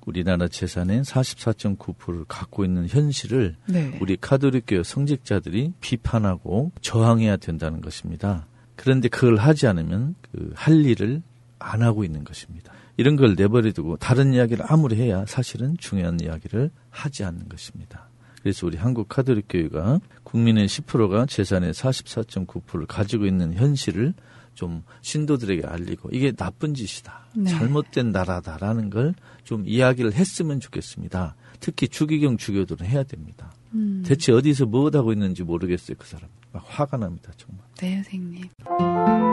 우리나라 0.07 0.49
재산의 0.49 1.03
44.9%를 1.03 2.25
갖고 2.27 2.65
있는 2.65 2.89
현실을 2.89 3.57
네. 3.67 3.97
우리 4.01 4.17
카톨릭교 4.17 4.83
성직자들이 4.83 5.75
비판하고 5.81 6.73
저항해야 6.81 7.37
된다는 7.37 7.81
것입니다. 7.81 8.47
그런데 8.77 9.09
그걸 9.09 9.37
하지 9.37 9.67
않으면 9.67 10.15
그 10.33 10.53
할 10.55 10.85
일을 10.85 11.23
안 11.59 11.83
하고 11.83 12.05
있는 12.05 12.25
것입니다. 12.25 12.73
이런 12.97 13.17
걸 13.17 13.35
내버려두고 13.35 13.97
다른 13.97 14.35
이야기를 14.35 14.65
아무리 14.69 14.97
해야 14.97 15.25
사실은 15.27 15.77
중요한 15.79 16.21
이야기를 16.21 16.71
하지 16.91 17.25
않는 17.25 17.49
것입니다. 17.49 18.10
그래서 18.43 18.67
우리 18.67 18.77
한국 18.77 19.09
카톨릭 19.09 19.47
교회가 19.49 20.01
국민의 20.23 20.67
10%가 20.69 21.27
재산의 21.27 21.73
44.9%를 21.73 22.87
가지고 22.87 23.27
있는 23.27 23.55
현실을 23.55 24.15
좀 24.55 24.83
신도들에게 25.03 25.67
알리고 25.67 26.11
이게 26.13 26.33
나쁜 26.33 26.75
짓이다. 26.75 27.27
네. 27.35 27.51
잘못된 27.51 28.11
나라다라는 28.11 28.91
걸 28.91 29.15
좀 29.51 29.65
이야기를 29.67 30.13
했으면 30.13 30.61
좋겠습니다. 30.61 31.35
특히 31.59 31.89
주기경 31.89 32.37
주교들은 32.37 32.87
해야 32.87 33.03
됩니다. 33.03 33.53
음. 33.75 34.01
대체 34.07 34.31
어디서 34.33 34.67
뭐 34.67 34.89
하고 34.95 35.13
있는지 35.13 35.43
모르겠어요, 35.43 35.97
그 35.99 36.07
사람. 36.07 36.29
막 36.53 36.65
화가 36.69 36.97
납니다, 36.99 37.33
정말. 37.37 37.65
네, 37.81 37.95
선생님. 37.97 39.30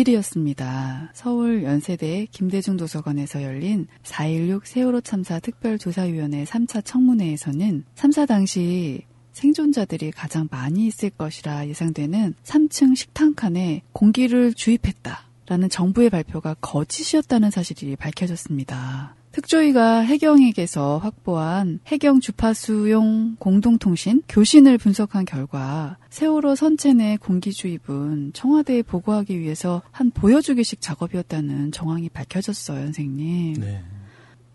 이일이었습니다 0.00 1.10
서울 1.12 1.62
연세대 1.62 2.26
김대중 2.30 2.76
도서관에서 2.76 3.42
열린 3.42 3.86
4.16 4.02 4.64
세월호 4.64 5.00
참사 5.02 5.38
특별조사위원회 5.38 6.44
3차 6.44 6.84
청문회에서는 6.84 7.84
참사 7.94 8.26
당시 8.26 9.02
생존자들이 9.32 10.10
가장 10.12 10.48
많이 10.50 10.86
있을 10.86 11.10
것이라 11.10 11.68
예상되는 11.68 12.34
3층 12.42 12.96
식당 12.96 13.34
칸에 13.34 13.82
공기를 13.92 14.54
주입했다 14.54 15.26
라는 15.46 15.68
정부의 15.68 16.10
발표가 16.10 16.54
거짓이었다는 16.60 17.50
사실이 17.50 17.96
밝혀졌습니다. 17.96 19.16
특조위가 19.32 20.00
해경에게서 20.00 20.98
확보한 20.98 21.78
해경 21.86 22.20
주파수용 22.20 23.36
공동통신 23.38 24.22
교신을 24.28 24.78
분석한 24.78 25.24
결과 25.24 25.98
세월호 26.10 26.56
선체 26.56 26.92
내 26.92 27.16
공기 27.16 27.52
주입은 27.52 28.32
청와대에 28.32 28.82
보고하기 28.82 29.38
위해서 29.38 29.82
한 29.92 30.10
보여주기식 30.10 30.80
작업이었다는 30.80 31.70
정황이 31.72 32.08
밝혀졌어요, 32.08 32.82
선생님. 32.84 33.54
네. 33.60 33.82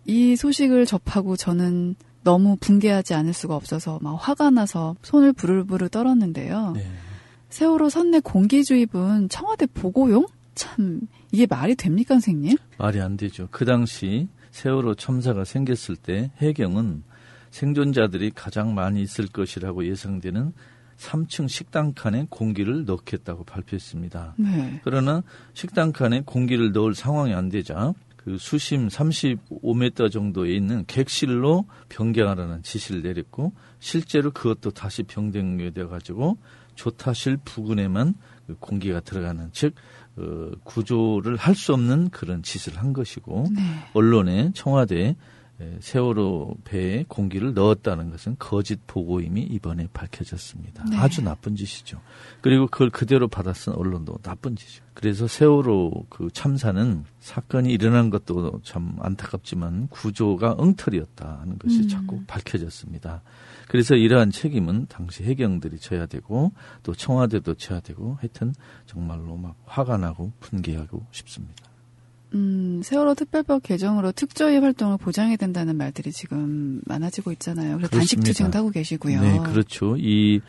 이 0.05 0.35
소식을 0.35 0.85
접하고 0.85 1.35
저는 1.35 1.95
너무 2.23 2.57
붕괴하지 2.59 3.13
않을 3.13 3.33
수가 3.33 3.55
없어서 3.55 3.99
막 4.01 4.15
화가 4.15 4.49
나서 4.49 4.95
손을 5.03 5.31
부르르 5.31 5.89
떨었는데요. 5.89 6.73
네. 6.75 6.85
세월호 7.49 7.89
선내 7.89 8.19
공기 8.19 8.63
주입은 8.63 9.29
청와대 9.29 9.67
보고용? 9.67 10.25
참 10.55 11.01
이게 11.31 11.45
말이 11.45 11.75
됩니까, 11.75 12.15
선생님? 12.15 12.57
말이 12.77 12.99
안 12.99 13.15
되죠. 13.17 13.47
그 13.51 13.65
당시 13.65 14.27
세월호 14.55 14.95
참사가 14.95 15.43
생겼을 15.43 15.97
때 15.97 16.31
해경은 16.37 17.03
생존자들이 17.51 18.31
가장 18.31 18.73
많이 18.73 19.01
있을 19.01 19.27
것이라고 19.27 19.85
예상되는 19.85 20.53
3층 20.95 21.49
식당 21.49 21.91
칸에 21.93 22.27
공기를 22.29 22.85
넣겠다고 22.85 23.43
발표했습니다. 23.43 24.35
네. 24.37 24.79
그러나 24.85 25.23
식당 25.53 25.91
칸에 25.91 26.21
공기를 26.21 26.71
넣을 26.71 26.95
상황이 26.95 27.33
안 27.33 27.49
되자 27.49 27.93
그 28.15 28.37
수심 28.37 28.87
35m 28.87 30.09
정도에 30.09 30.53
있는 30.53 30.85
객실로 30.87 31.65
변경하라는 31.89 32.63
지시를 32.63 33.01
내렸고 33.01 33.51
실제로 33.79 34.31
그것도 34.31 34.71
다시 34.71 35.03
변경되어 35.03 35.89
가지고 35.89 36.37
조타실 36.75 37.39
부근에만 37.43 38.15
그 38.47 38.55
공기가 38.55 39.01
들어가는 39.01 39.49
즉 39.51 39.75
어, 40.17 40.51
구조를 40.63 41.35
할 41.37 41.55
수 41.55 41.73
없는 41.73 42.09
그런 42.09 42.43
짓을 42.43 42.77
한 42.77 42.93
것이고 42.93 43.47
네. 43.55 43.61
언론에 43.93 44.51
청와대 44.53 45.15
세월호 45.79 46.57
배에 46.65 47.05
공기를 47.07 47.53
넣었다는 47.53 48.09
것은 48.11 48.35
거짓 48.37 48.85
보고임이 48.87 49.41
이번에 49.41 49.87
밝혀졌습니다. 49.93 50.83
네. 50.89 50.97
아주 50.97 51.21
나쁜 51.21 51.55
짓이죠. 51.55 52.01
그리고 52.41 52.67
그걸 52.67 52.89
그대로 52.89 53.27
받아쓴 53.29 53.73
언론도 53.73 54.17
나쁜 54.21 54.55
짓이죠. 54.55 54.83
그래서 54.93 55.27
세월호 55.27 56.07
그 56.09 56.29
참사는 56.33 57.05
사건이 57.19 57.71
일어난 57.71 58.09
것도 58.09 58.59
참 58.63 58.97
안타깝지만 58.99 59.87
구조가 59.87 60.55
엉터리였다는 60.57 61.57
것이 61.57 61.83
음. 61.83 61.87
자꾸 61.87 62.23
밝혀졌습니다. 62.27 63.21
그래서 63.69 63.95
이러한 63.95 64.31
책임은 64.31 64.87
당시 64.87 65.23
해경들이 65.23 65.79
져야 65.79 66.05
되고 66.05 66.51
또 66.83 66.93
청와대도 66.93 67.55
져야 67.55 67.79
되고 67.79 68.15
하여튼 68.19 68.53
정말로 68.85 69.37
막 69.37 69.55
화가 69.65 69.97
나고 69.97 70.33
분개하고 70.39 71.05
싶습니다. 71.11 71.74
음, 72.35 72.81
세월호 72.83 73.15
특별법 73.15 73.63
개정으로 73.63 74.11
특조위 74.11 74.57
활동을 74.57 74.97
보장해야 74.97 75.37
된다는 75.37 75.77
말들이 75.77 76.11
지금 76.11 76.81
많아지고 76.85 77.31
있잖아요. 77.31 77.77
그래서 77.77 77.89
단식. 77.89 78.19
투쟁도 78.21 78.57
하고 78.59 78.69
계시고요. 78.69 79.21
네, 79.21 79.39
그렇죠. 79.39 79.95
이 79.97 80.41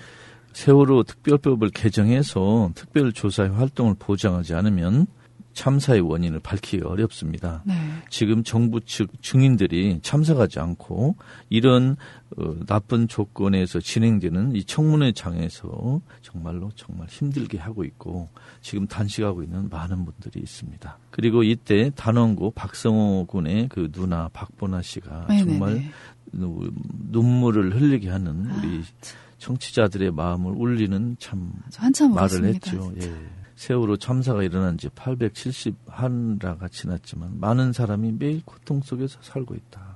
세월호 0.53 1.05
특별법을 1.05 1.71
개정해서 1.71 2.73
특별조사의 2.75 3.51
활동을 3.51 3.95
보장하지 3.99 4.55
않으면 4.55 5.07
참사의 5.53 6.01
원인을 6.03 6.41
밝히기 6.41 6.85
어렵습니다. 6.85 7.63
네. 7.65 7.75
지금 8.11 8.45
정부 8.45 8.81
측 8.81 9.09
증인들이 9.23 10.01
참석하지 10.03 10.61
않고 10.61 11.17
이런 11.49 11.97
어, 12.37 12.55
나쁜 12.67 13.07
조건에서 13.07 13.79
진행되는 13.81 14.57
이 14.57 14.65
청문회 14.65 15.13
장에서 15.13 16.01
정말로 16.23 16.71
정말 16.75 17.07
힘들게 17.09 17.57
하고 17.59 17.85
있고 17.85 18.29
지금 18.61 18.87
단식하고 18.87 19.43
있는 19.45 19.69
많은 19.69 20.05
분들이 20.05 20.41
있습니다. 20.41 20.99
그리고 21.11 21.43
이때 21.45 21.91
단원고 21.95 22.51
박성호 22.53 23.27
군의 23.27 23.69
그 23.69 23.91
누나 23.93 24.29
박보나 24.33 24.83
씨가 24.83 25.27
네네네. 25.29 25.51
정말 25.59 25.93
누- 26.33 26.71
눈물을 27.11 27.77
흘리게 27.81 28.11
하는 28.11 28.51
우리 28.51 28.83
청취자들의 29.39 30.11
마음을 30.13 30.53
울리는 30.53 31.17
참 31.21 31.53
말을 32.15 32.41
울었습니다. 32.43 32.71
했죠. 32.71 32.93
진짜. 32.99 33.07
예. 33.07 33.15
세월호 33.55 33.97
참사가 33.99 34.43
일어난 34.43 34.77
지 34.77 34.89
870한라가 34.91 36.71
지났지만 36.71 37.39
많은 37.41 37.73
사람이 37.73 38.13
매일 38.19 38.43
고통 38.45 38.83
속에서 38.83 39.19
살고 39.23 39.55
있다. 39.55 39.96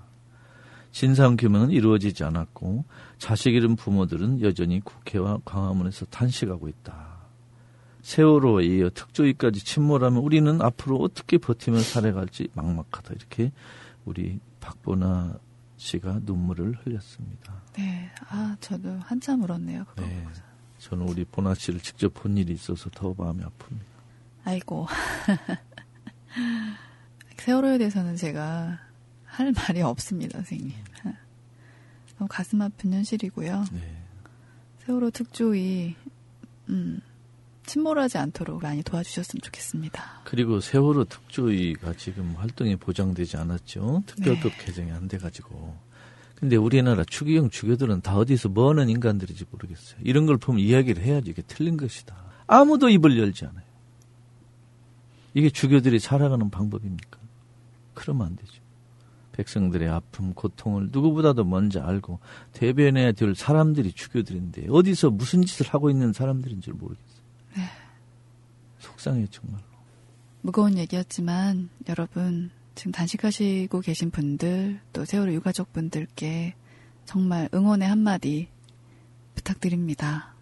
진상 0.93 1.37
규명은 1.37 1.71
이루어지지 1.71 2.25
않았고 2.25 2.85
자식 3.19 3.55
잃은 3.55 3.77
부모들은 3.77 4.43
여전히 4.43 4.81
국회와 4.81 5.39
광화문에서 5.45 6.07
단식하고 6.07 6.69
있다. 6.69 7.21
세월호에 8.03 8.65
이어 8.65 8.91
특조위까지 8.91 9.65
침몰하면 9.65 10.23
우리는 10.23 10.61
앞으로 10.63 10.97
어떻게 10.97 11.39
버티며 11.39 11.81
살아갈지 11.81 12.49
막막하다. 12.55 13.15
이렇게 13.15 13.53
우리 14.05 14.41
박보나 14.61 15.39
씨가 15.77 16.21
눈물을 16.25 16.79
흘렸습니다. 16.83 17.63
네. 17.75 18.11
아, 18.29 18.57
저도 18.61 18.99
한참 19.01 19.43
울었네요. 19.43 19.85
그거. 19.85 20.03
네. 20.03 20.27
저는 20.79 21.09
우리 21.09 21.25
보나 21.25 21.55
씨를 21.55 21.81
직접 21.81 22.13
본 22.15 22.37
일이 22.37 22.53
있어서 22.53 22.91
더 22.91 23.15
마음이 23.17 23.43
아픕니다. 23.43 23.81
아이고. 24.45 24.87
세월호에 27.37 27.79
대해서는 27.79 28.17
제가 28.17 28.79
할 29.41 29.53
말이 29.53 29.83
없습니다, 29.83 30.39
선생님. 30.39 30.73
너무 32.19 32.29
가슴 32.29 32.61
아픈 32.61 32.93
현실이고요. 32.93 33.65
네. 33.73 34.03
세월호 34.85 35.11
특조위, 35.11 35.95
음, 36.69 37.01
침몰하지 37.65 38.19
않도록 38.19 38.63
많이 38.63 38.83
도와주셨으면 38.83 39.41
좋겠습니다. 39.43 40.23
그리고 40.25 40.61
세월호 40.61 41.05
특조위가 41.05 41.95
지금 41.95 42.35
활동이 42.37 42.77
보장되지 42.77 43.37
않았죠. 43.39 44.03
특별법 44.07 44.53
네. 44.53 44.65
개정이 44.65 44.91
안 44.93 45.09
돼가지고. 45.09 45.77
근데 46.35 46.57
우리나라 46.57 47.05
추기경 47.05 47.51
주교들은 47.51 48.01
다 48.01 48.17
어디서 48.17 48.49
뭐 48.49 48.71
하는 48.71 48.89
인간들인지 48.89 49.45
모르겠어요. 49.51 50.01
이런 50.03 50.27
걸 50.27 50.37
보면 50.37 50.61
이야기를 50.61 51.03
해야지 51.03 51.31
이게 51.31 51.43
틀린 51.43 51.77
것이다. 51.77 52.17
아무도 52.47 52.89
입을 52.89 53.19
열지 53.19 53.45
않아요. 53.47 53.65
이게 55.35 55.49
주교들이 55.49 56.01
살아가는 56.01 56.51
방법입니까? 56.51 57.19
그러면 57.95 58.27
안 58.27 58.37
되죠. 58.37 58.53
백성들의 59.41 59.89
아픔, 59.89 60.35
고통을 60.35 60.89
누구보다도 60.93 61.45
먼저 61.45 61.81
알고 61.81 62.21
대변해야 62.53 63.13
될 63.13 63.35
사람들이 63.35 63.93
주교들인데 63.93 64.67
어디서 64.69 65.11
무슨 65.11 65.43
짓을 65.43 65.67
하고 65.69 65.89
있는 65.89 66.13
사람들인 66.13 66.61
줄 66.61 66.75
모르겠어요. 66.75 67.21
속상해요, 68.79 69.27
정말로. 69.29 69.63
무거운 70.43 70.77
얘기였지만 70.79 71.71
여러분 71.89 72.51
지금 72.75 72.93
단식하시고 72.93 73.81
계신 73.81 74.11
분들 74.11 74.81
또 74.93 75.05
세월호 75.05 75.33
유가족 75.33 75.73
분들께 75.73 76.55
정말 77.05 77.49
응원의 77.53 77.89
한마디 77.89 78.49
부탁드립니다. 79.35 80.35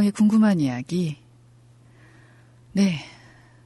김미경의 0.00 0.12
궁금한 0.12 0.60
이야기. 0.60 1.18
네, 2.72 3.00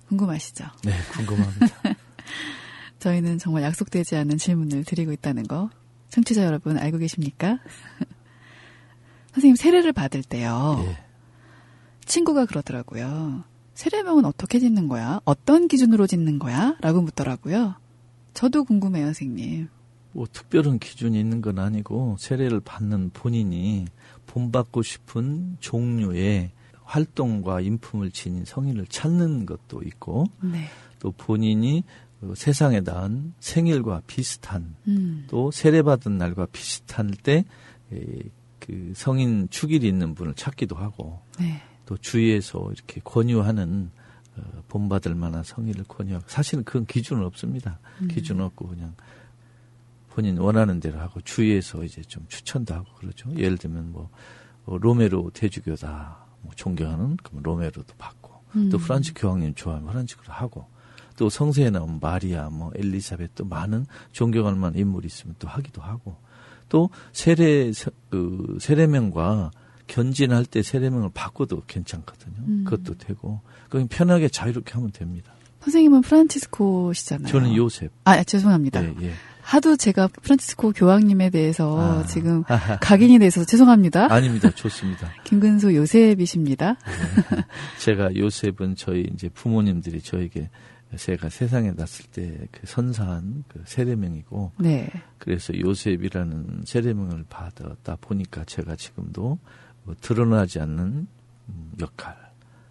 궁금하시죠? 0.08 0.64
네, 0.84 0.92
궁금합니다. 1.12 1.66
저희는 2.98 3.38
정말 3.38 3.62
약속되지 3.62 4.16
않은 4.16 4.38
질문을 4.38 4.84
드리고 4.84 5.12
있다는 5.12 5.44
거 5.44 5.70
청취자 6.10 6.44
여러분 6.44 6.78
알고 6.78 6.98
계십니까? 6.98 7.58
선생님 9.32 9.56
세례를 9.56 9.92
받을 9.92 10.22
때요. 10.22 10.84
예. 10.86 10.98
친구가 12.04 12.46
그러더라고요. 12.46 13.44
세례명은 13.74 14.24
어떻게 14.24 14.58
짓는 14.58 14.88
거야? 14.88 15.20
어떤 15.24 15.68
기준으로 15.68 16.06
짓는 16.06 16.38
거야? 16.38 16.76
라고 16.80 17.00
묻더라고요. 17.00 17.74
저도 18.32 18.64
궁금해요, 18.64 19.06
선생님. 19.06 19.68
뭐 20.14 20.26
특별한 20.32 20.78
기준이 20.78 21.18
있는 21.18 21.42
건 21.42 21.58
아니고 21.58 22.16
세례를 22.18 22.60
받는 22.60 23.10
본인이 23.10 23.84
본받고 24.26 24.82
싶은 24.82 25.58
종류의 25.60 26.52
활동과 26.82 27.60
인품을 27.60 28.10
지닌 28.10 28.44
성인을 28.44 28.86
찾는 28.86 29.46
것도 29.46 29.82
있고 29.82 30.26
네. 30.42 30.68
또 30.98 31.12
본인이 31.12 31.84
그 32.20 32.34
세상에 32.36 32.80
난 32.80 33.34
생일과 33.40 34.02
비슷한 34.06 34.76
음. 34.88 35.24
또 35.28 35.50
세례받은 35.50 36.16
날과 36.16 36.46
비슷할 36.46 37.10
때 37.22 37.44
그 38.64 38.92
성인 38.94 39.48
축일이 39.50 39.86
있는 39.86 40.14
분을 40.14 40.34
찾기도 40.34 40.74
하고 40.76 41.20
네. 41.38 41.60
또 41.84 41.98
주위에서 41.98 42.70
이렇게 42.72 43.00
권유하는 43.04 43.90
어, 44.36 44.62
본받을 44.68 45.14
만한 45.14 45.44
성의를 45.44 45.84
권유하고 45.84 46.24
사실은 46.28 46.64
그건 46.64 46.86
기준은 46.86 47.24
없습니다. 47.24 47.78
음. 48.00 48.08
기준 48.08 48.40
없고 48.40 48.68
그냥 48.68 48.94
본인 50.14 50.38
원하는 50.38 50.78
대로 50.78 51.00
하고 51.00 51.20
주위에서 51.20 51.82
이제 51.82 52.00
좀 52.02 52.24
추천도 52.28 52.72
하고 52.72 52.86
그러죠. 52.98 53.28
예를 53.36 53.58
들면 53.58 53.90
뭐 53.90 54.10
어, 54.64 54.78
로메로 54.78 55.30
대주교다 55.34 56.18
뭐 56.42 56.52
존경하는 56.54 57.16
그럼 57.16 57.42
로메로도 57.42 57.94
받고 57.98 58.30
음. 58.54 58.68
또 58.70 58.78
프란치 58.78 59.12
교황님 59.14 59.54
좋아하면 59.56 59.90
프란치크로 59.90 60.32
하고 60.32 60.66
또 61.16 61.28
성서에 61.28 61.70
나온 61.70 61.98
마리아 62.00 62.48
뭐 62.48 62.70
엘리사벳 62.76 63.34
또 63.34 63.44
많은 63.44 63.86
존경할 64.12 64.54
만한 64.54 64.78
인물이 64.78 65.06
있으면 65.06 65.34
또 65.40 65.48
하기도 65.48 65.82
하고 65.82 66.16
또 66.68 66.90
세례 67.12 67.72
세- 67.72 67.90
그 68.10 68.56
세례명과 68.60 69.50
견진할 69.88 70.46
때 70.46 70.62
세례명을 70.62 71.10
바꿔도 71.12 71.62
괜찮거든요. 71.66 72.36
음. 72.46 72.64
그것도 72.64 72.98
되고 72.98 73.40
그냥 73.68 73.88
편하게 73.88 74.28
자유롭게 74.28 74.72
하면 74.74 74.92
됩니다. 74.92 75.32
선생님은 75.60 76.02
프란치스코시잖아요. 76.02 77.26
저는 77.28 77.56
요셉. 77.56 77.90
아, 78.04 78.22
죄송합니다. 78.22 78.84
예, 78.84 78.94
예. 79.02 79.12
하도 79.44 79.76
제가 79.76 80.08
프란치스코 80.08 80.72
교황님에 80.72 81.30
대해서 81.30 82.00
아. 82.00 82.06
지금 82.06 82.42
각인이 82.80 83.18
돼서 83.18 83.44
죄송합니다. 83.44 84.12
아닙니다. 84.12 84.50
좋습니다. 84.50 85.10
김근수 85.24 85.74
요셉이십니다. 85.74 86.76
제가 87.78 88.14
요셉은 88.16 88.76
저희 88.76 89.08
이제 89.12 89.28
부모님들이 89.28 90.00
저에게 90.00 90.48
제가 90.96 91.28
세상에 91.28 91.72
났을 91.72 92.06
때 92.06 92.46
그 92.64 92.66
선사한 92.66 93.44
그 93.48 93.62
세례명이고 93.64 94.52
네. 94.58 94.88
그래서 95.18 95.58
요셉이라는 95.58 96.62
세례명을 96.64 97.24
받았다 97.28 97.96
보니까 98.00 98.44
제가 98.44 98.76
지금도 98.76 99.38
뭐 99.84 99.94
드러나지 100.00 100.60
않는 100.60 101.06
음, 101.48 101.72
역할 101.80 102.16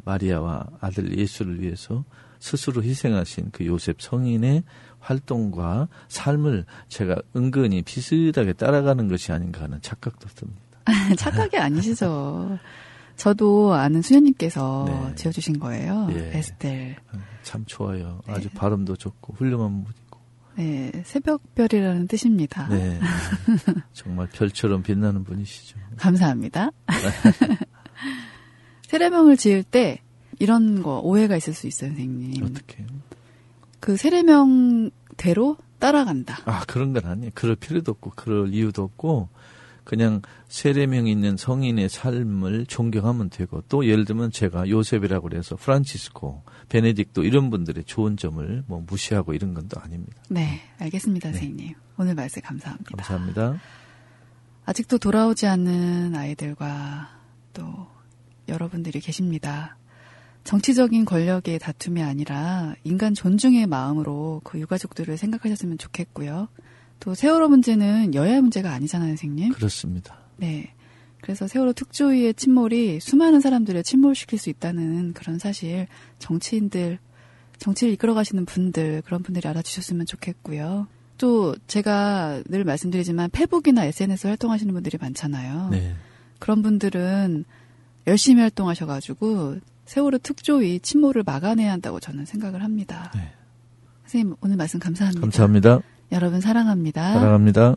마리아와 0.06 0.66
아들 0.80 1.18
예수를 1.18 1.62
위해서 1.62 2.04
스스로 2.40 2.84
희생하신 2.84 3.52
그 3.52 3.66
요셉 3.66 4.02
성인의 4.02 4.64
활동과 5.04 5.90
삶을 6.08 6.66
제가 6.88 7.16
은근히 7.36 7.82
비슷하게 7.82 8.54
따라가는 8.54 9.08
것이 9.10 9.32
아닌가 9.32 9.64
하는 9.64 9.80
착각도 9.82 10.30
듭니다. 10.30 10.62
착각이 11.18 11.58
아니시죠. 11.58 12.58
저도 13.16 13.74
아는 13.74 14.02
수녀님께서 14.02 14.86
네. 14.88 15.16
지어주신 15.16 15.60
거예요. 15.60 16.08
예. 16.12 16.38
에스텔. 16.38 16.96
참 17.44 17.64
좋아요. 17.66 18.22
아주 18.28 18.50
네. 18.50 18.56
발음도 18.56 18.96
좋고 18.96 19.34
훌륭한 19.34 19.84
분이고. 19.84 20.04
네, 20.56 20.92
새벽별이라는 21.06 22.08
뜻입니다. 22.08 22.68
네. 22.70 23.00
정말 23.94 24.28
별처럼 24.30 24.84
빛나는 24.84 25.24
분이시죠. 25.24 25.80
감사합니다. 25.98 26.72
세례명을 28.88 29.38
지을 29.38 29.64
때 29.64 30.00
이런 30.40 30.84
거 30.84 31.00
오해가 31.00 31.36
있을 31.36 31.54
수 31.54 31.68
있어요, 31.68 31.90
선생님. 31.90 32.44
어떻게? 32.44 32.86
그 33.84 33.98
세례명대로 33.98 35.58
따라간다. 35.78 36.38
아, 36.46 36.64
그런 36.68 36.94
건 36.94 37.06
아니에요. 37.06 37.32
그럴 37.34 37.58
필요도 37.58 37.92
없고, 37.92 38.14
그럴 38.16 38.54
이유도 38.54 38.82
없고, 38.82 39.28
그냥 39.84 40.22
세례명이 40.48 41.12
있는 41.12 41.36
성인의 41.36 41.90
삶을 41.90 42.68
존경하면 42.68 43.30
되고, 43.30 43.62
또 43.68 43.86
예를 43.86 44.06
들면 44.06 44.32
제가 44.32 44.70
요셉이라고 44.70 45.28
그래서 45.28 45.58
프란치스코, 45.58 46.44
베네딕토 46.70 47.26
이런 47.26 47.50
분들의 47.50 47.84
좋은 47.84 48.16
점을 48.16 48.64
뭐 48.68 48.82
무시하고 48.88 49.34
이런 49.34 49.54
건또 49.54 49.82
아닙니다. 49.82 50.16
네, 50.30 50.62
알겠습니다, 50.80 51.34
선생님. 51.34 51.74
오늘 51.98 52.16
말씀 52.16 52.42
감사합니다. 52.42 52.96
감사합니다. 52.96 53.60
아직도 54.64 54.98
돌아오지 54.98 55.46
않는 55.46 56.16
아이들과 56.16 57.10
또 57.52 57.88
여러분들이 58.48 59.02
계십니다. 59.02 59.76
정치적인 60.44 61.06
권력의 61.06 61.60
다툼이 61.60 62.02
아니라 62.02 62.76
인간 62.84 63.14
존중의 63.14 63.68
마음으로 63.68 64.42
그 64.44 64.60
유가족들을 64.60 65.18
생각하셨으면 65.18 65.78
좋겠고요. 65.78 66.50
또 67.00 67.16
세월호 67.16 67.50
문제는 67.50 68.14
여야 68.14 68.42
문제가 68.42 68.72
아니잖아요, 68.72 69.10
선생님. 69.10 69.54
그렇습니다. 69.54 70.18
네. 70.38 70.74
그래서 71.22 71.48
세월호 71.48 71.74
특조위의 71.74 72.34
침몰이 72.34 73.00
수많은 73.00 73.40
사람들을 73.40 73.82
침몰시킬 73.84 74.38
수 74.38 74.50
있다는 74.50 75.14
그런 75.14 75.40
사실 75.40 75.88
정치인들, 76.20 77.00
정치를 77.58 77.94
이끌어 77.94 78.14
가시는 78.14 78.46
분들, 78.46 79.04
그런 79.06 79.24
분들이 79.24 79.48
알아주셨으면 79.48 80.06
좋겠고요. 80.06 80.88
또 81.18 81.56
제가 81.68 82.42
늘 82.48 82.66
말씀드리지만 82.66 83.30
페북이나 83.32 83.86
SNS 83.86 84.28
활동하시는 84.28 84.74
분들이 84.74 84.98
많잖아요. 85.00 85.70
네. 85.70 85.96
그런 86.40 86.62
분들은 86.62 87.46
열심히 88.08 88.42
활동하셔가지고 88.42 89.60
세월호 89.86 90.20
특조위 90.20 90.80
침몰을 90.80 91.24
막아내야 91.24 91.72
한다고 91.72 92.00
저는 92.00 92.26
생각을 92.26 92.64
합니다. 92.64 93.12
네. 93.16 93.32
선생님 94.06 94.36
오늘 94.42 94.58
말씀 94.58 94.80
감사합니다. 94.80 95.22
감사합니다. 95.22 95.80
여러분 96.12 96.42
사랑합니다. 96.42 97.14
사랑합니다. 97.14 97.76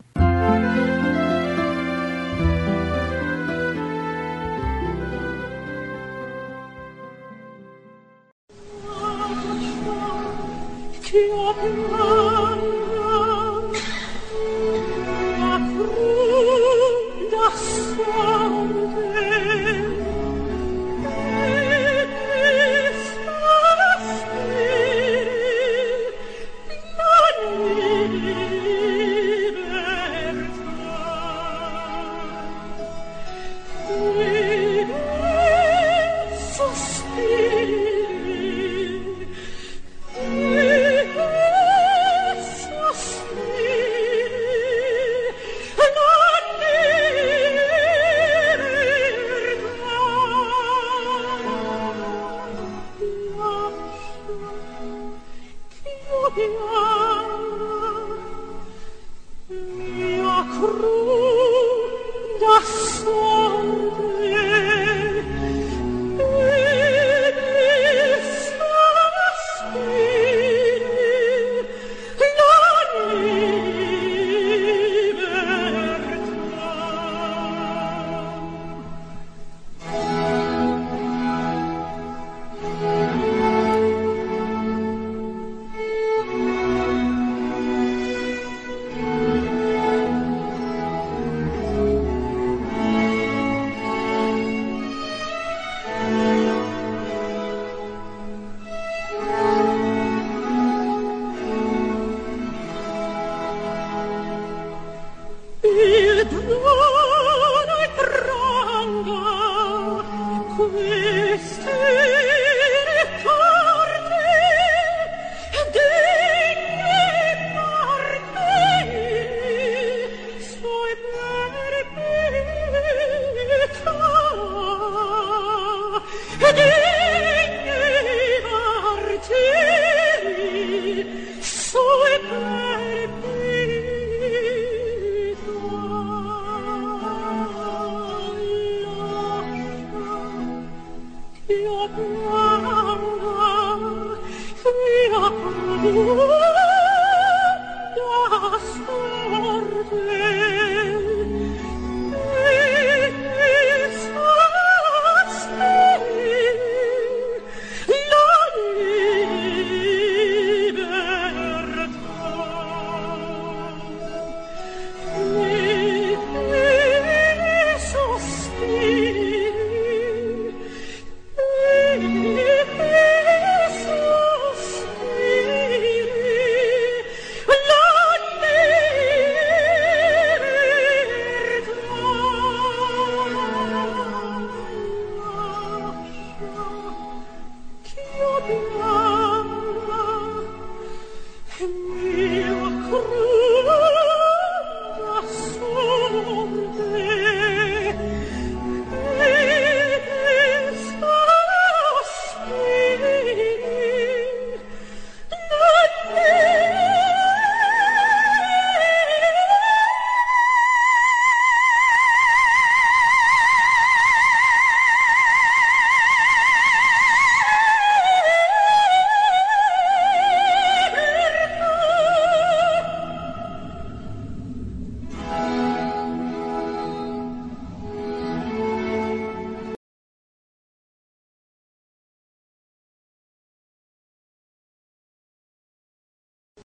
Ooh. 145.89 146.56